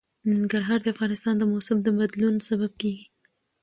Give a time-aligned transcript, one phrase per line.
[0.29, 3.05] ننګرهار د افغانستان د موسم د بدلون سبب کېږي.